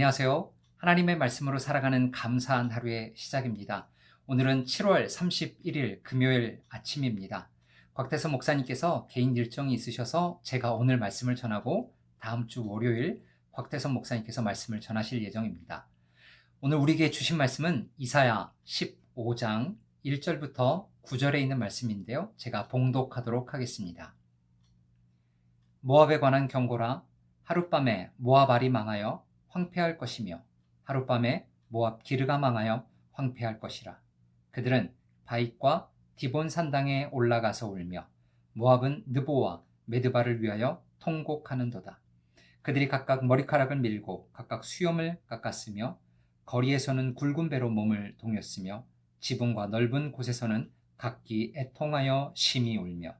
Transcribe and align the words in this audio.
안녕하세요. 0.00 0.50
하나님의 0.78 1.18
말씀으로 1.18 1.58
살아가는 1.58 2.10
감사한 2.10 2.70
하루의 2.70 3.12
시작입니다. 3.14 3.90
오늘은 4.24 4.64
7월 4.64 5.04
31일 5.04 6.02
금요일 6.02 6.62
아침입니다. 6.70 7.50
곽태서 7.92 8.30
목사님께서 8.30 9.08
개인 9.10 9.36
일정이 9.36 9.74
있으셔서 9.74 10.40
제가 10.42 10.72
오늘 10.72 10.96
말씀을 10.96 11.36
전하고 11.36 11.94
다음 12.18 12.48
주 12.48 12.66
월요일 12.66 13.22
곽태선 13.52 13.92
목사님께서 13.92 14.40
말씀을 14.40 14.80
전하실 14.80 15.22
예정입니다. 15.22 15.86
오늘 16.62 16.78
우리에게 16.78 17.10
주신 17.10 17.36
말씀은 17.36 17.90
이사야 17.98 18.54
15장 18.64 19.76
1절부터 20.06 20.88
9절에 21.02 21.42
있는 21.42 21.58
말씀인데요. 21.58 22.32
제가 22.38 22.68
봉독하도록 22.68 23.52
하겠습니다. 23.52 24.14
모압에 25.80 26.20
관한 26.20 26.48
경고라 26.48 27.04
하룻밤에 27.42 28.12
모압 28.16 28.48
알이 28.48 28.70
망하여 28.70 29.28
황폐할 29.50 29.98
것이며 29.98 30.42
하룻밤에 30.84 31.46
모압 31.68 32.02
기르가 32.02 32.38
망하여 32.38 32.86
황폐할 33.12 33.60
것이라. 33.60 34.00
그들은 34.50 34.92
바익과 35.24 35.90
디본 36.16 36.48
산당에 36.48 37.08
올라가서 37.12 37.68
울며 37.68 38.08
모압은 38.54 39.04
느보와 39.06 39.62
메드바를 39.84 40.42
위하여 40.42 40.82
통곡하는도다. 40.98 42.00
그들이 42.62 42.88
각각 42.88 43.24
머리카락을 43.24 43.76
밀고 43.76 44.28
각각 44.32 44.64
수염을 44.64 45.18
깎았으며 45.26 45.98
거리에서는 46.44 47.14
굵은 47.14 47.48
배로 47.48 47.70
몸을 47.70 48.16
동였으며 48.18 48.84
지붕과 49.20 49.68
넓은 49.68 50.12
곳에서는 50.12 50.70
각기 50.96 51.52
애통하여 51.56 52.32
심히 52.34 52.76
울며 52.76 53.14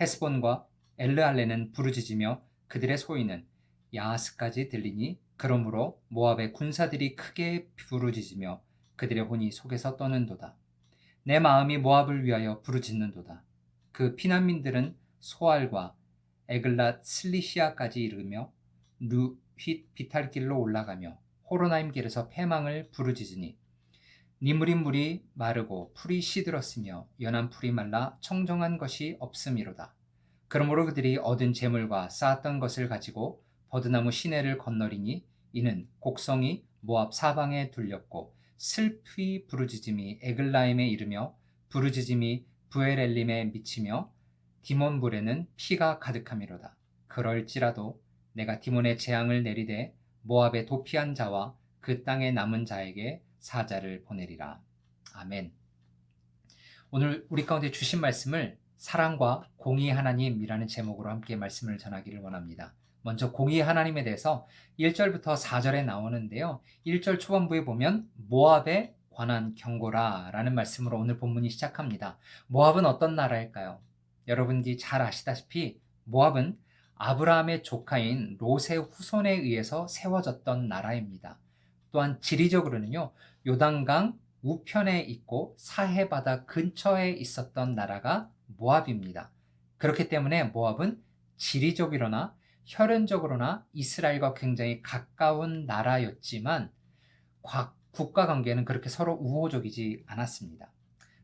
헤스본과 0.00 0.66
엘르알레는 0.98 1.72
부르짖으며 1.72 2.42
그들의 2.68 2.96
소리는 2.96 3.46
야하스까지 3.94 4.68
들리니 4.68 5.18
그러므로 5.40 5.98
모압의 6.08 6.52
군사들이 6.52 7.16
크게 7.16 7.70
부르짖으며 7.88 8.60
그들의 8.96 9.24
혼이 9.24 9.50
속에서 9.52 9.96
떠는도다. 9.96 10.54
내 11.22 11.38
마음이 11.38 11.78
모압을 11.78 12.24
위하여 12.24 12.60
부르짖는도다. 12.60 13.42
그 13.90 14.16
피난민들은 14.16 14.94
소알과 15.20 15.94
에글랏 16.50 16.98
슬리시아까지 17.02 18.02
이르며 18.02 18.52
루휘 18.98 19.86
비탈길로 19.94 20.60
올라가며 20.60 21.18
호로나임 21.50 21.92
길에서 21.92 22.28
패망을 22.28 22.90
부르짖으니 22.90 23.56
니무린 24.42 24.82
물이 24.82 25.24
마르고 25.32 25.94
풀이 25.94 26.20
시들었으며 26.20 27.08
연한 27.22 27.48
풀이 27.48 27.72
말라 27.72 28.18
청정한 28.20 28.76
것이 28.76 29.16
없음이로다. 29.20 29.94
그러므로 30.48 30.84
그들이 30.84 31.16
얻은 31.16 31.54
재물과 31.54 32.10
쌓았던 32.10 32.60
것을 32.60 32.90
가지고 32.90 33.42
버드나무 33.70 34.10
시내를 34.10 34.58
건너리니 34.58 35.29
이는 35.52 35.88
곡성이 35.98 36.64
모압 36.80 37.14
사방에 37.14 37.70
둘렸고 37.70 38.34
슬피 38.56 39.46
부르짖음이 39.46 40.20
에글라임에 40.22 40.86
이르며 40.88 41.34
부르짖음이 41.70 42.44
부에렐림에 42.70 43.46
미치며 43.46 44.12
디몬불에는 44.62 45.48
피가 45.56 45.98
가득함이로다. 45.98 46.76
그럴지라도 47.08 48.00
내가 48.32 48.60
디몬의 48.60 48.98
재앙을 48.98 49.42
내리되 49.42 49.94
모압의 50.22 50.66
도피한 50.66 51.14
자와 51.14 51.56
그 51.80 52.04
땅에 52.04 52.30
남은 52.30 52.66
자에게 52.66 53.22
사자를 53.38 54.02
보내리라. 54.04 54.60
아멘. 55.14 55.52
오늘 56.90 57.26
우리 57.28 57.46
가운데 57.46 57.70
주신 57.70 58.00
말씀을 58.00 58.58
사랑과 58.76 59.48
공의 59.56 59.90
하나님이라는 59.90 60.66
제목으로 60.66 61.10
함께 61.10 61.36
말씀을 61.36 61.78
전하기를 61.78 62.20
원합니다. 62.20 62.74
먼저 63.02 63.32
공의 63.32 63.60
하나님에 63.60 64.04
대해서 64.04 64.46
1절부터 64.78 65.36
4절에 65.36 65.84
나오는데요. 65.84 66.60
1절 66.86 67.20
초반부에 67.20 67.64
보면 67.64 68.08
모압에 68.28 68.94
관한 69.10 69.54
경고라 69.54 70.30
라는 70.32 70.54
말씀으로 70.54 70.98
오늘 70.98 71.18
본문이 71.18 71.50
시작합니다. 71.50 72.18
모압은 72.46 72.86
어떤 72.86 73.14
나라일까요? 73.14 73.80
여러분들이 74.28 74.78
잘 74.78 75.02
아시다시피 75.02 75.80
모압은 76.04 76.58
아브라함의 76.94 77.62
조카인 77.62 78.36
롯의 78.38 78.78
후손에 78.90 79.30
의해서 79.30 79.88
세워졌던 79.88 80.68
나라입니다. 80.68 81.38
또한 81.92 82.20
지리적으로는요, 82.20 83.12
요단강 83.46 84.18
우편에 84.42 85.00
있고 85.00 85.54
사해바다 85.58 86.44
근처에 86.44 87.10
있었던 87.10 87.74
나라가 87.74 88.30
모압입니다. 88.56 89.30
그렇기 89.78 90.08
때문에 90.08 90.44
모압은 90.44 91.02
지리적이로나 91.36 92.34
혈연적으로나 92.70 93.66
이스라엘과 93.72 94.34
굉장히 94.34 94.80
가까운 94.80 95.66
나라였지만 95.66 96.70
국가 97.90 98.26
관계는 98.26 98.64
그렇게 98.64 98.88
서로 98.88 99.14
우호적이지 99.14 100.04
않았습니다. 100.06 100.70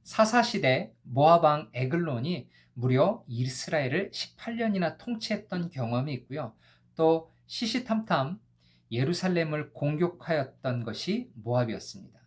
사사 0.03 0.43
시대 0.43 0.93
모압왕 1.03 1.71
에글론이 1.73 2.49
무려 2.75 3.25
이스라엘을 3.29 4.11
18년이나 4.11 4.99
통치했던 4.99 5.71
경험이 5.71 6.15
있고요. 6.15 6.53
또 6.97 7.31
시시탐탐 7.47 8.41
예루살렘을 8.91 9.73
공격하였던 9.73 10.83
것이 10.83 11.31
모압이었습니다. 11.35 12.19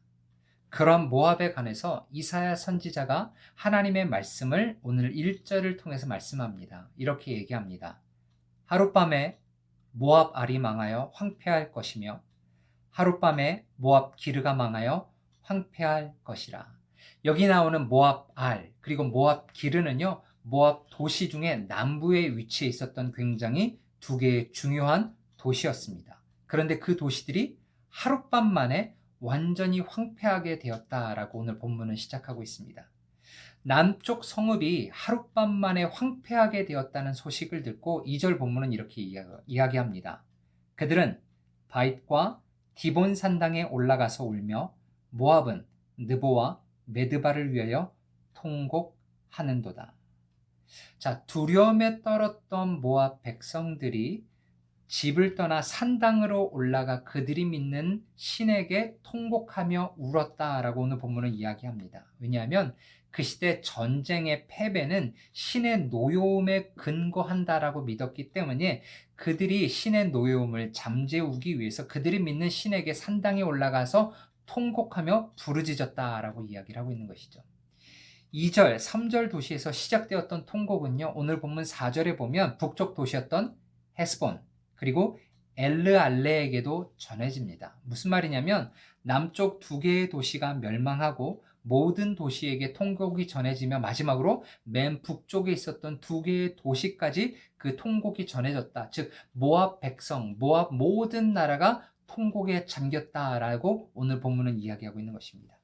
그런 0.69 1.09
모압에 1.09 1.51
관해서 1.51 2.07
이사야 2.11 2.55
선지자가 2.55 3.33
하나님의 3.55 4.07
말씀을 4.07 4.79
오늘 4.81 5.13
1절을 5.13 5.77
통해서 5.77 6.07
말씀합니다. 6.07 6.89
이렇게 6.95 7.33
얘기합니다. 7.33 7.99
하룻밤에 8.69 9.39
모압 9.93 10.37
알이 10.37 10.59
망하여 10.59 11.09
황폐할 11.15 11.71
것이며 11.71 12.21
하룻밤에 12.91 13.65
모압 13.77 14.15
기르가 14.15 14.53
망하여 14.53 15.11
황폐할 15.41 16.13
것이라. 16.23 16.71
여기 17.25 17.47
나오는 17.47 17.89
모압 17.89 18.29
알 18.35 18.71
그리고 18.79 19.05
모압 19.05 19.53
기르는요. 19.53 20.21
모압 20.43 20.85
도시 20.91 21.29
중에 21.29 21.65
남부에 21.67 22.37
위치해 22.37 22.69
있었던 22.69 23.11
굉장히 23.13 23.79
두 23.99 24.17
개의 24.17 24.51
중요한 24.51 25.15
도시였습니다. 25.37 26.21
그런데 26.45 26.77
그 26.77 26.95
도시들이 26.95 27.57
하룻밤 27.89 28.53
만에 28.53 28.95
완전히 29.19 29.79
황폐하게 29.79 30.59
되었다라고 30.59 31.39
오늘 31.39 31.57
본문은 31.57 31.95
시작하고 31.95 32.43
있습니다. 32.43 32.87
남쪽 33.69 34.23
성읍이 34.23 34.89
하룻밤 34.91 35.53
만에 35.53 35.83
황폐하게 35.83 36.65
되었다는 36.65 37.13
소식을 37.13 37.61
듣고 37.61 38.03
2절 38.03 38.39
본문은 38.39 38.73
이렇게 38.73 38.99
이야기합니다. 39.45 40.23
그들은 40.73 41.21
바잇과 41.67 42.41
디본 42.73 43.13
산당에 43.13 43.61
올라가서 43.61 44.23
울며 44.23 44.73
모압은 45.11 45.67
느보와 45.97 46.59
메드바를 46.85 47.53
위하여 47.53 47.93
통곡하는도다. 48.33 49.93
자, 50.97 51.23
두려움에 51.25 52.01
떨었던 52.01 52.81
모압 52.81 53.21
백성들이 53.21 54.25
집을 54.87 55.35
떠나 55.35 55.61
산당으로 55.61 56.49
올라가 56.51 57.03
그들이 57.03 57.45
믿는 57.45 58.03
신에게 58.15 58.97
통곡하며 59.03 59.93
울었다라고 59.97 60.81
오늘 60.81 60.97
본문은 60.97 61.35
이야기합니다. 61.35 62.07
왜냐하면 62.17 62.75
그 63.11 63.23
시대 63.23 63.61
전쟁의 63.61 64.45
패배는 64.47 65.13
신의 65.31 65.87
노여움에 65.87 66.71
근거한다라고 66.75 67.81
믿었기 67.83 68.31
때문에 68.31 68.83
그들이 69.15 69.67
신의 69.67 70.11
노여움을 70.11 70.73
잠재우기 70.73 71.59
위해서 71.59 71.87
그들이 71.87 72.19
믿는 72.19 72.49
신에게 72.49 72.93
산당에 72.93 73.41
올라가서 73.41 74.13
통곡하며 74.45 75.33
부르짖었다라고 75.39 76.45
이야기를 76.45 76.81
하고 76.81 76.91
있는 76.91 77.07
것이죠. 77.07 77.41
2절, 78.33 78.77
3절 78.77 79.31
도시에서 79.31 79.71
시작되었던 79.71 80.45
통곡은요, 80.45 81.13
오늘 81.15 81.39
본문 81.39 81.63
4절에 81.63 82.17
보면 82.17 82.57
북쪽 82.57 82.93
도시였던 82.93 83.55
헤스본, 83.97 84.39
그리고 84.75 85.19
엘르알레에게도 85.55 86.93
전해집니다. 86.97 87.75
무슨 87.83 88.11
말이냐면, 88.11 88.71
남쪽 89.01 89.59
두 89.59 89.79
개의 89.79 90.09
도시가 90.09 90.55
멸망하고 90.55 91.43
모든 91.61 92.15
도시에게 92.15 92.73
통곡이 92.73 93.27
전해지며 93.27 93.79
마지막으로 93.79 94.43
맨 94.63 95.01
북쪽에 95.01 95.51
있었던 95.51 95.99
두 95.99 96.21
개의 96.21 96.55
도시까지 96.55 97.35
그 97.57 97.75
통곡이 97.75 98.25
전해졌다. 98.25 98.89
즉, 98.89 99.11
모압 99.31 99.81
백성, 99.81 100.35
모압 100.39 100.73
모든 100.73 101.33
나라가 101.33 101.83
통곡에 102.07 102.65
잠겼다라고 102.65 103.91
오늘 103.93 104.19
본문은 104.19 104.59
이야기하고 104.59 104.99
있는 104.99 105.13
것입니다. 105.13 105.57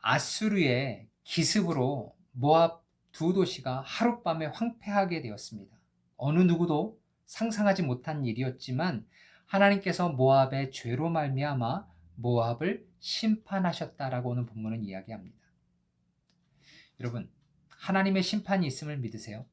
아수르의 0.00 1.08
기습으로 1.24 2.14
모압 2.32 2.82
두 3.12 3.32
도시가 3.32 3.82
하룻밤에 3.84 4.46
황폐하게 4.46 5.20
되었습니다. 5.20 5.76
어느 6.16 6.40
누구도 6.40 6.98
상상하지 7.26 7.82
못한 7.82 8.24
일이었지만 8.24 9.06
하나님께서 9.46 10.10
모압의 10.10 10.70
죄로 10.70 11.10
말미암아 11.10 11.86
모압을 12.20 12.86
심판하셨다라고 12.98 14.30
오는 14.30 14.46
본문은 14.46 14.84
이야기합니다. 14.84 15.38
여러분, 17.00 17.30
하나님의 17.68 18.22
심판이 18.22 18.66
있음을 18.66 18.98
믿으세요? 18.98 19.46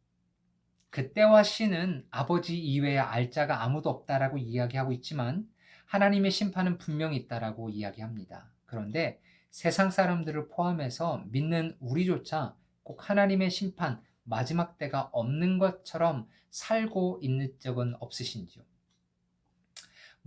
그때와 0.90 1.44
신은 1.44 2.08
아버지 2.10 2.60
이외에 2.60 2.98
알자가 2.98 3.64
아무도 3.64 3.90
없다라고 3.90 4.38
이야기하고 4.38 4.92
있지만 4.94 5.48
하나님의 5.86 6.32
심판은 6.32 6.78
분명히 6.78 7.18
있다라고 7.18 7.70
이야기합니다. 7.70 8.52
그런데 8.66 9.22
세상 9.50 9.90
사람들을 9.90 10.50
포함해서 10.50 11.24
믿는 11.28 11.78
우리조차 11.80 12.56
꼭 12.84 13.10
하나님의 13.10 13.50
심판, 13.50 14.02
마지막 14.24 14.78
때가 14.78 15.10
없는 15.14 15.58
것처럼 15.58 16.28
살고 16.50 17.20
있는 17.22 17.54
적은 17.60 17.96
없으신지요? 18.00 18.64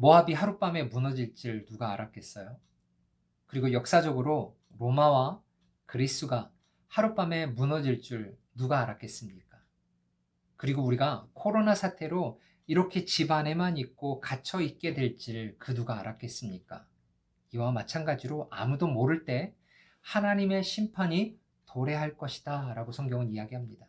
모압이 0.00 0.32
하룻밤에 0.32 0.85
무너질 0.85 1.35
줄 1.35 1.67
누가 1.67 1.93
알았겠어요? 1.93 2.56
그리고 3.47 3.70
역사적으로 3.73 4.56
로마와 4.79 5.43
그리스가 5.85 6.50
하룻밤에 6.88 7.49
무너질 7.49 8.00
줄 8.00 8.38
누가 8.56 8.81
알았겠습니까? 8.81 9.58
그리고 10.56 10.82
우리가 10.85 11.29
코로나 11.35 11.75
사태로 11.75 12.41
이렇게 12.67 13.05
집 13.05 13.31
안에만 13.31 13.76
있고 13.76 14.23
갇혀 14.23 14.62
있게 14.62 14.94
될지를 14.94 15.56
그 15.58 15.75
누가 15.75 15.99
알았겠습니까? 16.00 16.87
이와 17.52 17.70
마찬가지로 17.70 18.49
아무도 18.50 18.87
모를 18.87 19.26
때 19.26 19.55
하나님의 20.00 20.62
심판이 20.62 21.38
도래할 21.67 22.17
것이다 22.17 22.73
라고 22.73 22.91
성경은 22.91 23.32
이야기합니다. 23.32 23.87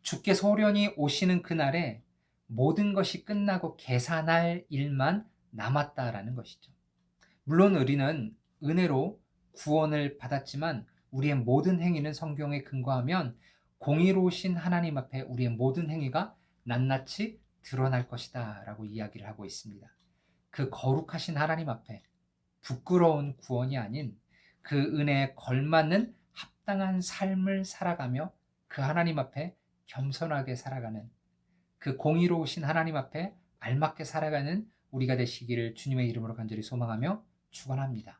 주께 0.00 0.32
소련이 0.32 0.94
오시는 0.96 1.42
그날에 1.42 2.05
모든 2.46 2.92
것이 2.94 3.24
끝나고 3.24 3.76
계산할 3.76 4.66
일만 4.68 5.28
남았다라는 5.50 6.34
것이죠. 6.34 6.72
물론 7.44 7.76
우리는 7.76 8.34
은혜로 8.62 9.20
구원을 9.52 10.18
받았지만 10.18 10.86
우리의 11.10 11.36
모든 11.36 11.80
행위는 11.80 12.12
성경에 12.12 12.62
근거하면 12.62 13.36
공의로우신 13.78 14.56
하나님 14.56 14.98
앞에 14.98 15.22
우리의 15.22 15.50
모든 15.50 15.90
행위가 15.90 16.34
낱낱이 16.64 17.40
드러날 17.62 18.08
것이다 18.08 18.64
라고 18.64 18.84
이야기를 18.84 19.26
하고 19.26 19.44
있습니다. 19.44 19.86
그 20.50 20.70
거룩하신 20.70 21.36
하나님 21.36 21.68
앞에 21.68 22.02
부끄러운 22.62 23.36
구원이 23.36 23.78
아닌 23.78 24.18
그 24.62 24.76
은혜에 24.76 25.34
걸맞는 25.34 26.14
합당한 26.32 27.00
삶을 27.00 27.64
살아가며 27.64 28.32
그 28.66 28.82
하나님 28.82 29.18
앞에 29.18 29.56
겸손하게 29.86 30.56
살아가는 30.56 31.08
그 31.86 31.96
공의로우신 31.96 32.64
하나님 32.64 32.96
앞에 32.96 33.32
알맞게 33.60 34.02
살아가는 34.02 34.68
우리가 34.90 35.16
되시기를 35.16 35.76
주님의 35.76 36.08
이름으로 36.08 36.34
간절히 36.34 36.60
소망하며 36.60 37.22
축원합니다. 37.50 38.18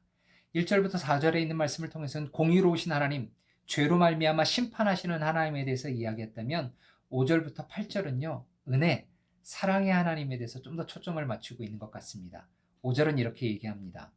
1절부터 0.54 1.00
4절에 1.00 1.42
있는 1.42 1.56
말씀을 1.56 1.88
통해서는 1.88 2.30
공의로우신 2.30 2.92
하나님, 2.92 3.32
죄로 3.66 3.98
말미암아 3.98 4.44
심판하시는 4.44 5.20
하나님에 5.20 5.64
대해서 5.64 5.88
이야기했다면 5.88 6.74
5절부터 7.10 7.68
8절은요. 7.68 8.44
은혜, 8.68 9.08
사랑의 9.42 9.92
하나님에 9.92 10.38
대해서 10.38 10.62
좀 10.62 10.76
더 10.76 10.86
초점을 10.86 11.26
맞추고 11.26 11.64
있는 11.64 11.80
것 11.80 11.90
같습니다. 11.90 12.46
5절은 12.84 13.18
이렇게 13.18 13.46
얘기합니다. 13.46 14.12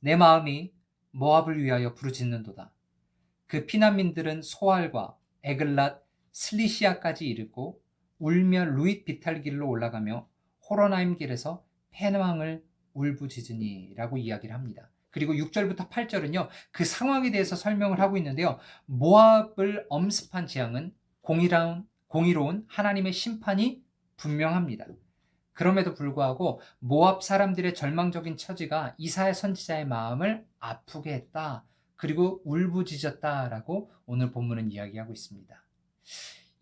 내 0.00 0.16
마음이 0.16 0.72
모압을 1.12 1.62
위하여 1.62 1.94
부르짖는도다. 1.94 2.72
그 3.46 3.66
피난민들은 3.66 4.42
소알과 4.42 5.16
에글랏, 5.44 6.00
슬리시아까지 6.32 7.28
이르고 7.28 7.79
울며 8.20 8.66
루잇 8.66 9.04
비탈 9.04 9.42
길로 9.42 9.68
올라가며 9.68 10.28
호로나임 10.68 11.16
길에서 11.16 11.64
패망을 11.90 12.62
울부짖으니라고 12.94 14.18
이야기를 14.18 14.54
합니다. 14.54 14.88
그리고 15.10 15.32
6절부터 15.32 15.88
8절은요. 15.88 16.48
그 16.70 16.84
상황에 16.84 17.32
대해서 17.32 17.56
설명을 17.56 17.98
하고 17.98 18.16
있는데요. 18.16 18.58
모압을 18.86 19.86
엄습한 19.88 20.46
재앙은 20.46 20.94
공의로운 21.22 21.88
공의로운 22.06 22.64
하나님의 22.68 23.12
심판이 23.12 23.82
분명합니다. 24.16 24.86
그럼에도 25.52 25.94
불구하고 25.94 26.60
모압 26.78 27.22
사람들의 27.22 27.74
절망적인 27.74 28.36
처지가 28.36 28.94
이사야 28.98 29.32
선지자의 29.32 29.86
마음을 29.86 30.44
아프게 30.58 31.12
했다. 31.12 31.64
그리고 31.96 32.40
울부짖었다라고 32.44 33.92
오늘 34.06 34.30
본문은 34.30 34.70
이야기하고 34.70 35.12
있습니다. 35.12 35.62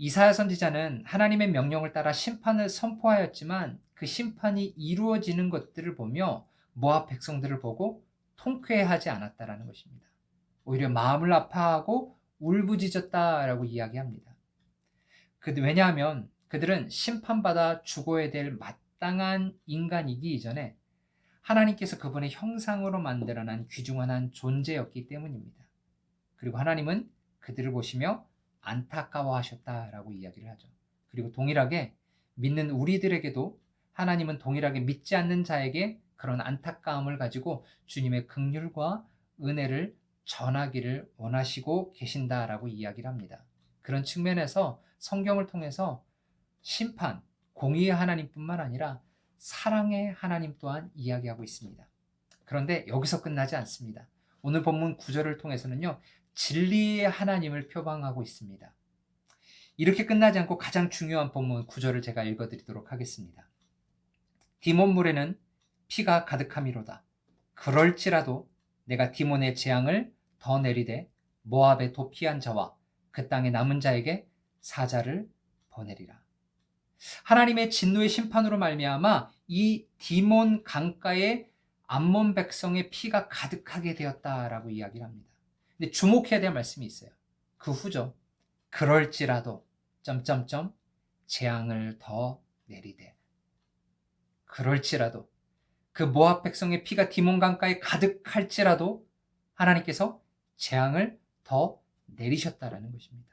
이사야 0.01 0.33
선지자는 0.33 1.03
하나님의 1.05 1.51
명령을 1.51 1.93
따라 1.93 2.13
심판을 2.13 2.69
선포하였지만 2.69 3.81
그 3.95 4.07
심판이 4.07 4.65
이루어지는 4.65 5.51
것들을 5.51 5.97
보며 5.97 6.47
모압 6.73 7.09
백성들을 7.09 7.61
보고 7.61 8.05
통쾌해하지 8.37 9.11
않았다라는 9.11 9.67
것입니다. 9.67 10.07
오히려 10.65 10.89
마음을 10.89 11.33
아파하고 11.33 12.17
울부짖었다라고 12.39 13.65
이야기합니다. 13.65 14.33
그 15.41 15.53
왜냐하면 15.57 16.31
그들은 16.47 16.89
심판받아 16.89 17.83
죽어야 17.83 18.31
될 18.31 18.53
마땅한 18.53 19.59
인간이기 19.67 20.33
이전에 20.35 20.77
하나님께서 21.41 21.99
그분의 21.99 22.31
형상으로 22.31 23.01
만들어난 23.01 23.67
귀중한 23.69 24.11
한 24.11 24.31
존재였기 24.31 25.09
때문입니다. 25.09 25.65
그리고 26.37 26.59
하나님은 26.59 27.11
그들을 27.41 27.73
보시며 27.73 28.25
안타까워하셨다라고 28.69 30.13
이야기를 30.13 30.49
하죠. 30.51 30.69
그리고 31.09 31.33
동일하게 31.33 31.95
믿는 32.35 32.71
우리들에게도 32.71 33.59
하나님은 33.93 34.39
동일하게 34.39 34.81
믿지 34.81 35.17
않는 35.17 35.45
자에게 35.45 36.01
그런 36.17 36.41
안타까움을 36.41 37.19
가지고 37.19 37.65
주님의 37.87 38.27
극률과 38.27 39.05
은혜를 39.43 39.97
전하기를 40.25 41.11
원하시고 41.17 41.93
계신다라고 41.93 42.69
이야기를 42.69 43.09
합니다. 43.09 43.45
그런 43.83 44.05
측면에서 44.05 44.83
성경을 44.99 45.47
통해서 45.47 46.05
심판, 46.61 47.23
공의의 47.55 47.91
하나님뿐만 47.91 48.61
아니라 48.61 49.01
사랑의 49.39 50.13
하나님 50.13 50.57
또한 50.59 50.91
이야기하고 50.95 51.43
있습니다. 51.43 51.87
그런데 52.45 52.85
여기서 52.89 53.23
끝나지 53.23 53.57
않습니다. 53.57 54.07
오늘 54.43 54.63
본문 54.63 54.97
구절을 54.97 55.39
통해서는요, 55.39 56.01
진리의 56.39 57.11
하나님을 57.11 57.67
표방하고 57.67 58.23
있습니다. 58.23 58.73
이렇게 59.77 60.07
끝나지 60.07 60.39
않고 60.39 60.57
가장 60.57 60.89
중요한 60.89 61.33
본문 61.33 61.67
구절을 61.67 62.01
제가 62.01 62.23
읽어드리도록 62.23 62.93
하겠습니다. 62.93 63.49
디몬물에는 64.61 65.37
피가 65.89 66.25
가득함이로다. 66.27 67.03
그럴지라도 67.55 68.49
내가 68.85 69.11
디몬의 69.11 69.57
재앙을 69.57 70.13
더 70.39 70.61
내리되 70.61 71.11
모압에 71.43 71.93
도피한 71.93 72.39
자와 72.39 72.73
그 73.11 73.29
땅에 73.29 73.51
남은 73.51 73.81
자에게 73.81 74.29
사자를 74.61 75.29
보내리라. 75.71 76.23
하나님의 77.25 77.71
진노의 77.71 78.09
심판으로 78.09 78.59
말미암아 78.59 79.29
이 79.49 79.87
디몬 79.99 80.63
강가에 80.63 81.49
암몬 81.89 82.35
백성의 82.35 82.91
피가 82.91 83.27
가득하게 83.27 83.97
되었다라고 83.97 84.71
이야기를 84.71 85.05
합니다. 85.05 85.29
근데 85.79 85.91
주목해야 85.93 86.41
될 86.41 86.53
말씀이 86.53 86.85
있어요. 86.85 87.11
그 87.57 87.71
후죠. 87.71 88.15
그럴지라도 88.71 89.67
점점점 90.03 90.75
재앙을 91.27 91.99
더 91.99 92.43
내리되 92.67 93.17
그럴지라도 94.45 95.31
그 95.93 96.03
모압 96.03 96.43
백성의 96.43 96.85
피가 96.85 97.09
디몬 97.09 97.39
강가에 97.39 97.79
가득할지라도 97.79 99.07
하나님께서 99.55 100.21
재앙을 100.57 101.19
더 101.45 101.81
내리셨다라는 102.07 102.93
것입니다. 102.93 103.29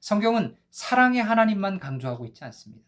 성경은 0.00 0.56
사랑의 0.70 1.22
하나님만 1.22 1.78
강조하고 1.78 2.26
있지 2.26 2.44
않습니다. 2.44 2.84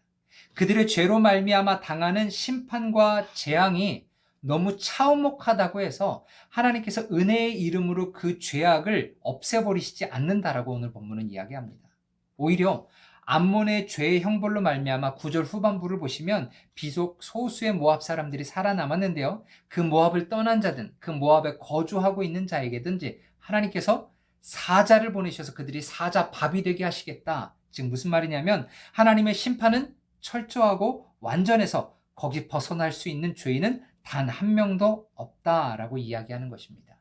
그들의 0.55 0.87
죄로 0.87 1.19
말미암아 1.19 1.81
당하는 1.81 2.29
심판과 2.29 3.33
재앙이 3.33 4.08
너무 4.41 4.77
차오목하다고 4.77 5.81
해서 5.81 6.25
하나님께서 6.49 7.07
은혜의 7.11 7.61
이름으로 7.61 8.11
그 8.11 8.39
죄악을 8.39 9.15
없애버리시지 9.21 10.05
않는다라고 10.05 10.73
오늘 10.73 10.91
본문은 10.91 11.29
이야기합니다. 11.29 11.89
오히려 12.37 12.87
암몬의 13.31 13.87
죄의 13.87 14.21
형벌로 14.21 14.61
말미암아 14.61 15.13
구절 15.13 15.43
후반부를 15.43 15.99
보시면 15.99 16.49
비속 16.73 17.21
소수의 17.21 17.73
모압 17.73 18.01
사람들이 18.01 18.43
살아남았는데요. 18.43 19.43
그 19.67 19.81
모압을 19.81 20.29
떠난 20.29 20.61
자든 20.61 20.95
그 20.97 21.11
모압에 21.11 21.57
거주하고 21.59 22.23
있는 22.23 22.47
자에게든지 22.47 23.21
하나님께서 23.37 24.11
사자를 24.41 25.13
보내셔서 25.13 25.53
그들이 25.53 25.81
사자 25.81 26.31
밥이 26.31 26.63
되게 26.63 26.83
하시겠다. 26.83 27.53
지금 27.69 27.91
무슨 27.91 28.09
말이냐면 28.09 28.67
하나님의 28.93 29.35
심판은 29.35 29.93
철저하고 30.21 31.05
완전해서 31.19 31.97
거기 32.15 32.47
벗어날 32.47 32.91
수 32.91 33.09
있는 33.09 33.35
죄인은 33.35 33.83
단 34.03 34.29
한 34.29 34.53
명도 34.55 35.09
없다라고 35.15 35.97
이야기하는 35.97 36.49
것입니다. 36.49 36.99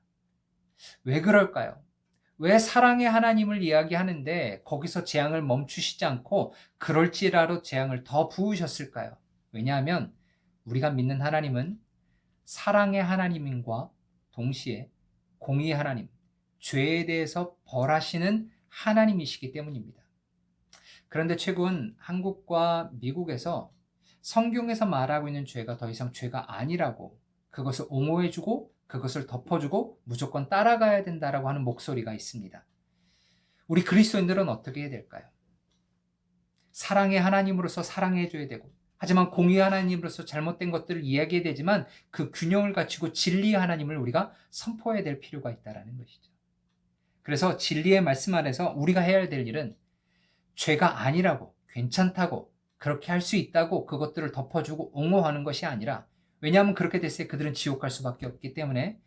왜 1.05 1.21
그럴까요? 1.21 1.83
왜 2.39 2.59
사랑의 2.59 3.09
하나님을 3.09 3.63
이야기하는데 3.63 4.63
거기서 4.65 5.05
재앙을 5.05 5.43
멈추시지 5.43 6.05
않고 6.05 6.55
그럴지라도 6.79 7.63
재앙을 7.63 8.05
더 8.05 8.29
부으셨을까요? 8.29 9.17
왜냐하면 9.51 10.15
우리가 10.65 10.91
믿는 10.91 11.21
하나님은 11.21 11.81
사랑의 12.45 13.03
하나님과 13.03 13.91
동시에 14.31 14.91
공의의 15.39 15.75
하나님, 15.75 16.09
죄에 16.61 17.07
대해서 17.07 17.57
벌하시는 17.65 18.51
하나님이시기 18.69 19.51
때문입니다. 19.53 20.03
그런데 21.09 21.37
최근 21.37 21.95
한국과 21.99 22.91
미국에서 22.93 23.73
성경에서 24.21 24.87
말하고 24.87 25.29
있는 25.29 25.45
죄가 25.45 25.77
더 25.77 25.89
이상 25.89 26.13
죄가 26.13 26.57
아니라고 26.57 27.19
그것을 27.51 27.87
옹호해주고 27.89 28.73
그것을 28.87 29.27
덮어주고 29.27 30.01
무조건 30.05 30.49
따라가야 30.49 31.05
된다라고 31.05 31.49
하는 31.49 31.63
목소리가 31.63 32.15
있습니다. 32.15 32.65
우리 33.67 33.85
그리스도인들은 33.85 34.49
어떻게 34.49 34.83
해야 34.83 34.91
될까요? 34.91 35.25
사랑의 36.73 37.21
하나님으로서 37.21 37.83
사랑해줘야 37.83 38.49
되고 38.49 38.73
하지만 38.97 39.31
공의 39.31 39.59
하나님으로서 39.59 40.25
잘못된 40.25 40.71
것들을 40.71 41.05
이야기해야 41.05 41.43
되지만 41.45 41.87
그 42.11 42.31
균형을 42.33 42.73
갖추고 42.73 43.13
진리의 43.13 43.55
하나님을 43.55 43.97
우리가 43.97 44.33
선포해야 44.51 45.05
될 45.05 45.21
필요가 45.21 45.51
있다라는 45.51 45.99
것이죠. 45.99 46.33
그래서 47.23 47.57
진리의 47.57 48.01
말씀 48.01 48.35
안에서 48.35 48.73
우리가 48.73 49.01
해야 49.01 49.29
될 49.29 49.47
일은 49.47 49.77
죄가 50.57 51.03
아니라고 51.03 51.55
괜찮다고 51.69 52.53
그렇게 52.79 53.11
할 53.13 53.21
수 53.21 53.37
있다고 53.37 53.87
그것들을 53.87 54.33
덮어주고 54.33 54.93
옹호하는 54.95 55.45
것이 55.45 55.67
아니라 55.67 56.07
왜냐하면 56.41 56.75
그렇게 56.75 57.01
됐을 57.01 57.25
때 57.25 57.29
그들은 57.29 57.55
지옥 57.55 57.81
갈 57.81 57.91
수밖에 57.91 58.27
없기 58.27 58.55
때문에 58.55 59.01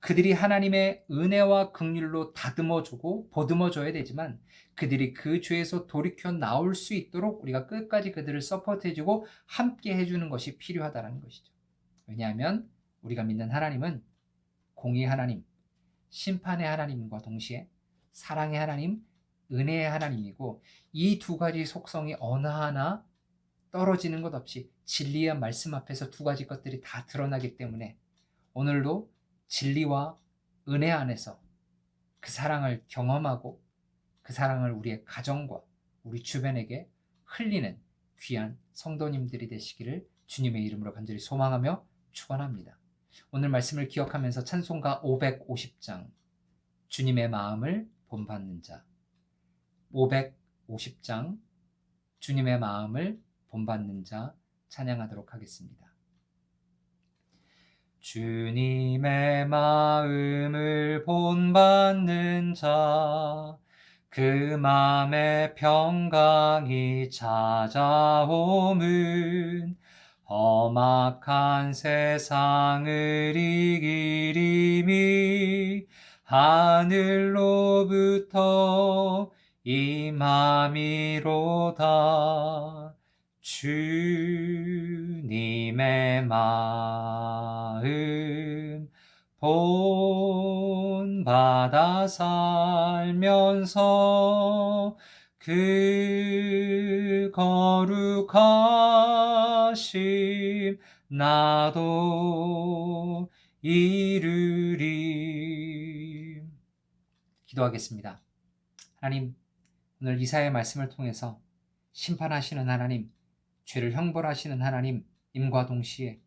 그들이 0.00 0.32
하나님의 0.32 1.04
은혜와 1.10 1.72
긍휼로 1.72 2.34
다듬어 2.34 2.82
주고 2.82 3.30
보듬어 3.30 3.70
줘야 3.70 3.90
되지만 3.92 4.38
그들이 4.74 5.14
그 5.14 5.40
죄에서 5.40 5.86
돌이켜 5.86 6.30
나올 6.30 6.74
수 6.74 6.92
있도록 6.92 7.42
우리가 7.42 7.66
끝까지 7.66 8.12
그들을 8.12 8.40
서포트해 8.42 8.92
주고 8.92 9.26
함께 9.46 9.96
해 9.96 10.04
주는 10.04 10.28
것이 10.28 10.58
필요하다는 10.58 11.20
것이죠. 11.22 11.50
왜냐하면 12.06 12.68
우리가 13.00 13.22
믿는 13.24 13.50
하나님은 13.50 14.02
공의 14.74 15.06
하나님, 15.06 15.42
심판의 16.10 16.66
하나님과 16.66 17.22
동시에 17.22 17.68
사랑의 18.12 18.58
하나님, 18.58 19.00
은혜의 19.52 19.88
하나님이고 19.88 20.62
이 20.92 21.18
두 21.18 21.38
가지 21.38 21.64
속성이 21.64 22.14
어느 22.20 22.46
하나 22.46 23.04
떨어지는 23.74 24.22
것 24.22 24.32
없이 24.34 24.70
진리의 24.84 25.36
말씀 25.36 25.74
앞에서 25.74 26.12
두 26.12 26.22
가지 26.22 26.46
것들이 26.46 26.80
다 26.80 27.06
드러나기 27.06 27.56
때문에 27.56 27.98
오늘도 28.52 29.12
진리와 29.48 30.16
은혜 30.68 30.92
안에서 30.92 31.42
그 32.20 32.30
사랑을 32.30 32.84
경험하고 32.86 33.60
그 34.22 34.32
사랑을 34.32 34.70
우리의 34.70 35.04
가정과 35.04 35.60
우리 36.04 36.22
주변에게 36.22 36.88
흘리는 37.24 37.76
귀한 38.20 38.56
성도님들이 38.74 39.48
되시기를 39.48 40.06
주님의 40.26 40.64
이름으로 40.66 40.94
간절히 40.94 41.18
소망하며 41.18 41.84
축원합니다. 42.12 42.78
오늘 43.32 43.48
말씀을 43.48 43.88
기억하면서 43.88 44.44
찬송가 44.44 45.02
550장 45.02 46.08
주님의 46.86 47.28
마음을 47.28 47.90
본받는 48.06 48.62
자 48.62 48.84
550장 49.92 51.40
주님의 52.20 52.60
마음을 52.60 53.20
본받는 53.54 54.02
자 54.04 54.34
찬양하도록 54.68 55.32
하겠습니다. 55.32 55.86
주님의 58.00 59.46
마음을 59.46 61.04
본받는 61.04 62.54
자, 62.54 63.56
그 64.08 64.56
맘에 64.58 65.54
평강이 65.54 67.10
찾아옴은 67.10 67.76
험악한 70.28 71.72
세상을 71.72 73.34
이기림이 73.36 74.84
하늘로부터 76.24 77.70
임함이로다. 79.62 81.24
주님의 83.44 85.04
마음 86.24 87.84
본받아 91.04 92.08
살면서 92.08 93.36
그 95.36 97.30
거룩하심 97.34 98.78
나도 101.08 102.00
이루리 103.60 104.80
기도하겠습니다. 107.44 108.22
하나님 108.96 109.36
오늘 110.00 110.18
이사의 110.18 110.50
말씀을 110.50 110.88
통해서 110.88 111.38
심판하시는 111.92 112.70
하나님 112.70 113.12
죄를 113.64 113.92
형벌하시는 113.92 114.62
하나님 114.62 115.04
임과 115.32 115.66
동시에 115.66 116.20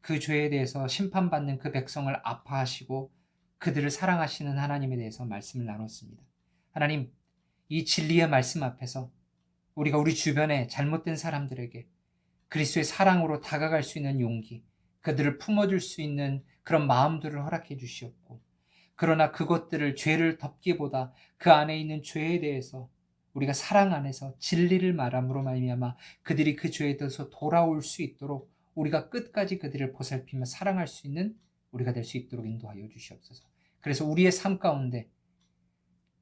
그 0.00 0.18
죄에 0.18 0.48
대해서 0.50 0.88
심판받는 0.88 1.58
그 1.58 1.70
백성을 1.70 2.14
아파하시고 2.22 3.12
그들을 3.58 3.90
사랑하시는 3.90 4.56
하나님에 4.56 4.96
대해서 4.96 5.24
말씀을 5.24 5.66
나눴습니다. 5.66 6.22
하나님, 6.70 7.12
이 7.68 7.84
진리의 7.84 8.28
말씀 8.28 8.62
앞에서 8.62 9.10
우리가 9.74 9.98
우리 9.98 10.14
주변에 10.14 10.66
잘못된 10.68 11.16
사람들에게 11.16 11.86
그리스도의 12.48 12.84
사랑으로 12.84 13.40
다가갈 13.40 13.82
수 13.82 13.98
있는 13.98 14.20
용기, 14.20 14.64
그들을 15.00 15.38
품어줄 15.38 15.80
수 15.80 16.00
있는 16.00 16.42
그런 16.62 16.86
마음들을 16.86 17.44
허락해 17.44 17.76
주시옵고, 17.76 18.40
그러나 18.94 19.30
그것들을 19.30 19.94
죄를 19.96 20.38
덮기보다 20.38 21.12
그 21.36 21.52
안에 21.52 21.78
있는 21.78 22.02
죄에 22.02 22.40
대해서 22.40 22.88
우리가 23.38 23.52
사랑 23.52 23.92
안에서 23.92 24.34
진리를 24.38 24.92
말함으로 24.92 25.42
말미암아 25.42 25.96
그들이 26.22 26.56
그 26.56 26.70
죄에 26.70 26.96
대해서 26.96 27.30
돌아올 27.30 27.82
수 27.82 28.02
있도록 28.02 28.50
우리가 28.74 29.08
끝까지 29.08 29.58
그들을 29.58 29.92
보살피며 29.92 30.44
사랑할 30.44 30.86
수 30.86 31.06
있는 31.06 31.36
우리가 31.70 31.92
될 31.92 32.04
수 32.04 32.16
있도록 32.16 32.46
인도하여 32.46 32.88
주시옵소서. 32.88 33.48
그래서 33.80 34.04
우리의 34.04 34.32
삶 34.32 34.58
가운데 34.58 35.08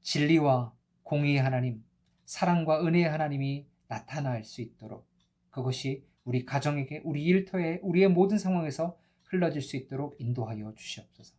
진리와 0.01 0.73
공의의 1.03 1.39
하나님, 1.39 1.83
사랑과 2.25 2.85
은혜의 2.85 3.09
하나님이 3.09 3.67
나타날 3.87 4.43
수 4.43 4.61
있도록 4.61 5.07
그것이 5.49 6.05
우리 6.23 6.45
가정에게, 6.45 7.01
우리 7.03 7.23
일터에, 7.23 7.79
우리의 7.81 8.09
모든 8.09 8.37
상황에서 8.37 8.99
흘러질 9.23 9.61
수 9.61 9.77
있도록 9.77 10.15
인도하여 10.19 10.73
주시옵소서. 10.75 11.35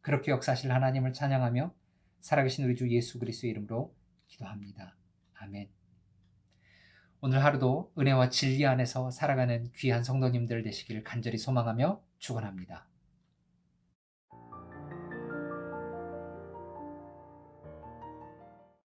그렇게 0.00 0.30
역사하실 0.32 0.72
하나님을 0.72 1.12
찬양하며 1.12 1.72
살아계신 2.20 2.64
우리 2.64 2.74
주 2.74 2.90
예수 2.90 3.18
그리스도의 3.18 3.50
이름으로 3.52 3.94
기도합니다. 4.26 4.96
아멘. 5.42 5.68
오늘 7.20 7.42
하루도 7.44 7.92
은혜와 7.98 8.30
진리 8.30 8.64
안에서 8.64 9.10
살아가는 9.10 9.70
귀한 9.76 10.04
성도님들 10.04 10.62
되시기를 10.62 11.02
간절히 11.02 11.36
소망하며 11.36 12.00
축원합니다. 12.18 12.86